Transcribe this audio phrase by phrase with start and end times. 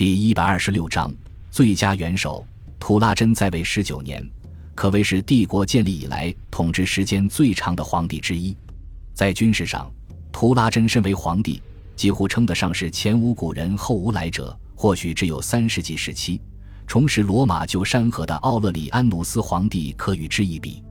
[0.00, 1.14] 第一百二十六章
[1.50, 2.42] 最佳元首。
[2.78, 4.26] 图拉真在位十九年，
[4.74, 8.56] 可谓是帝国建立以来统治时间最长的皇帝之一。
[9.12, 9.92] 在军事上，
[10.32, 11.62] 图拉真身为皇帝，
[11.96, 14.58] 几乎称得上是前无古人后无来者。
[14.74, 16.40] 或许只有三世纪时期
[16.86, 20.82] 重拾罗马旧山河的奥勒里安努斯皇帝可与之一比。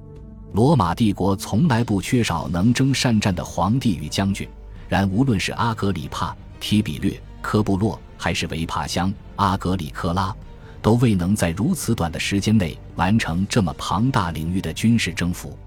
[0.54, 4.48] 罗马帝国从来不缺少能征善战的皇帝与将军，
[4.88, 10.36] 然无论是阿格里帕、提比略、科布洛，还是维帕乡、阿格里科拉，
[10.82, 15.58] 都未能在如此短的时间内完成这么庞大领域的军事征服。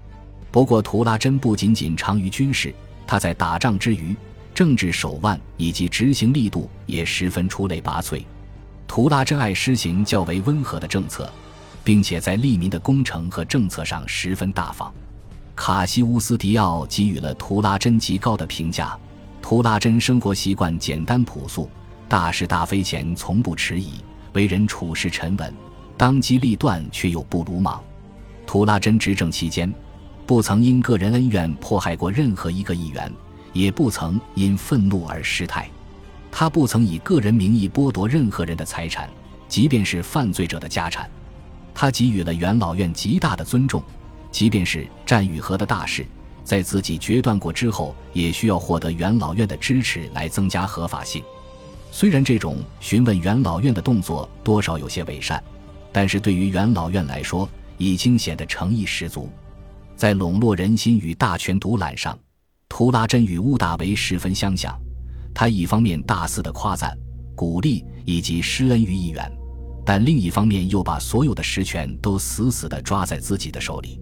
[0.51, 2.73] 不过，图拉真不仅仅长于军事，
[3.07, 4.15] 他在打仗之余，
[4.53, 8.23] 政治手腕以及执行力度也十分出类拔萃。
[8.87, 11.31] 图拉真爱施行较为温和的政策。
[11.83, 14.89] 并且在利民的工程和政策上十分大方，
[15.55, 18.97] 卡西乌斯·迪奥给予了图拉真极高的评价。
[19.43, 21.69] 图拉真生活习惯简单朴素，
[22.07, 23.99] 大是大非前从不迟疑，
[24.31, 25.53] 为人处事沉稳，
[25.97, 27.83] 当机立断却又不鲁莽。
[28.47, 29.71] 图拉真执政期间，
[30.25, 33.11] 不曾因个人恩怨迫害过任何一个议员，
[33.51, 35.69] 也不曾因愤怒而失态。
[36.31, 39.09] 他不曾以个人名义剥夺任何人的财产，
[39.49, 41.07] 即便是犯罪者的家产。
[41.75, 43.83] 他给予了元老院极大的尊重，
[44.31, 46.07] 即便是战与和的大事，
[46.43, 51.23] 在自己决断过之后，也需要获得元老院的支持来增加合法性。
[51.91, 55.41] 虽然这种询问元老院的动作多少有些伪善，
[55.91, 59.29] 但是对于元老院来说，已经显得诚意十足。
[59.95, 62.17] 在笼络人心与大权独揽上，
[62.67, 64.77] 图拉真与乌大维十分相像。
[65.33, 66.97] 他一方面大肆的夸赞、
[67.35, 69.31] 鼓励以及施恩于议员。
[69.85, 73.99] 但另一方面又把所有的实权都死死地抓在自己的手里，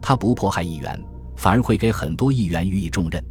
[0.00, 1.02] 他不迫害议员，
[1.36, 3.22] 反而会给很多议员予以重任，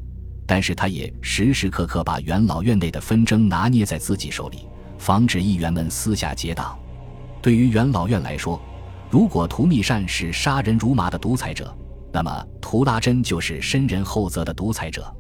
[0.45, 4.67] 但是他也时时刻刻把元老院内的纷争拿捏在自己手里，
[4.97, 6.77] 防止议员们私下结党。
[7.41, 8.61] 对于元老院来说，
[9.09, 11.75] 如果图密善是杀人如麻的独裁者，
[12.11, 15.13] 那么图拉真就是深人厚泽的独裁者。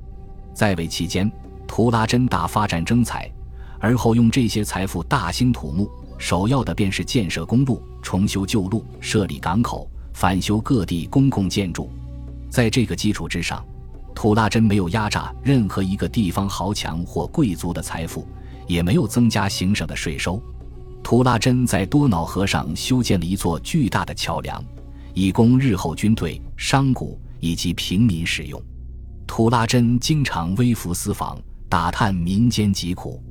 [0.53, 1.29] 在位期间，
[1.67, 3.29] 图拉真大发战争财，
[3.79, 5.89] 而后用这些财富大兴土木。
[6.17, 11.89] 首要的便是建设公路、重修旧路、设立港口、翻修各地公共建筑。
[12.49, 13.65] 在这个基础之上，
[14.13, 18.27] 图拉真没有压榨任何一个地方豪强或贵族的财富，
[18.67, 20.41] 也没有增加行省的税收。
[21.03, 24.63] 图拉真在多瑙河上修建了一座巨大的桥梁，
[25.13, 27.05] 以供日后军队、商贾
[27.39, 28.61] 以及平民使用。
[29.27, 31.37] 图拉真经常微服私访，
[31.69, 33.21] 打探民间疾苦。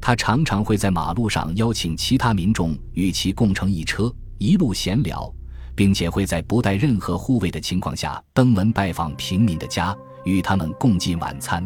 [0.00, 5.32] 他常常会在马路上邀请其他民众与其共乘一车，一路闲聊，
[5.76, 9.94] 并且会在不带任何护卫的情况下登门拜访平民的家，
[10.24, 11.64] 与他们共进晚餐。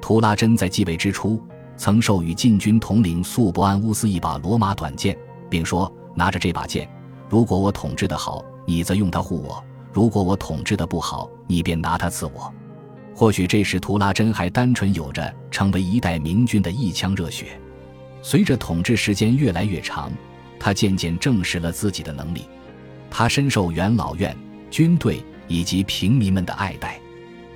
[0.00, 1.40] 图拉真在继位之初，
[1.76, 5.16] 曾授予禁军统领素伯安乌斯一把罗马短剑，
[5.50, 6.88] 并说：“拿着这把剑，
[7.28, 9.62] 如果我统治的好，你则用它护我；
[9.92, 12.52] 如果我统治的不好，你便拿它刺我。”
[13.14, 17.60] 或许这时图拉真还单纯有着成为一代明君的一腔热血。
[18.22, 20.10] 随着统治时间越来越长，
[20.58, 22.48] 他渐渐证实了自己的能力。
[23.16, 24.36] 他深受元老院、
[24.72, 26.98] 军队以及平民们的爱戴。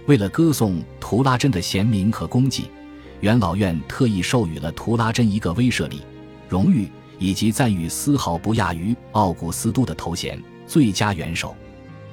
[0.06, 2.70] 为了歌颂图拉真的贤明和功绩，
[3.22, 6.00] 元老院特意授予了图拉真一个威慑力、
[6.48, 11.56] 荣誉以及赞誉丝毫不亚于奥古斯都的头衔——最佳元首。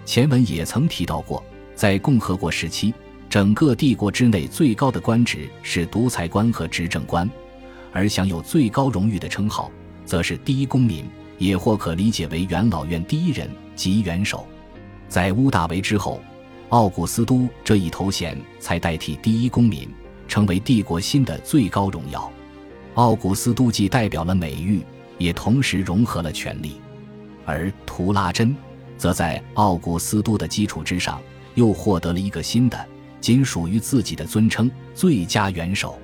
[0.05, 1.44] 前文也曾提到过，
[1.75, 2.95] 在共和国时期，
[3.29, 7.29] 整个帝国之内最高的官职是独裁官和执政官。
[7.94, 9.72] 而享有最高荣誉的称号，
[10.03, 11.05] 则是第一公民，
[11.38, 14.46] 也或可理解为元老院第一人及元首。
[15.07, 16.22] 在乌大维之后，
[16.69, 19.88] 奥古斯都这一头衔才代替第一公民，
[20.28, 22.31] 成为帝国新的最高荣耀。
[22.96, 24.81] 奥古斯都既代表了美誉，
[25.18, 26.81] 也同时融合了权力。
[27.46, 28.56] 而图拉真，
[28.97, 31.22] 则在奥古斯都的基础之上，
[31.53, 32.85] 又获得了一个新的、
[33.22, 36.00] 仅属于自己的尊称——最佳元首。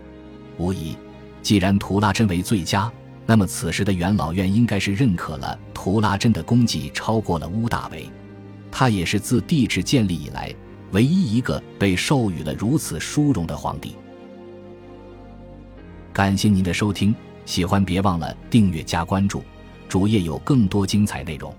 [0.58, 0.96] 无疑。
[1.42, 2.92] 既然图拉真为最佳，
[3.32, 8.06] 那么此时的元老院应该是认可了图拉真的功绩超过了乌大维。
[8.70, 10.54] 他也是自帝制建立以来
[10.92, 13.96] 唯一一个被授予了如此殊荣的皇帝。
[16.12, 19.42] 感谢您的收听，喜欢别忘了订阅加关注，
[19.88, 21.56] 主页有更多精彩内容。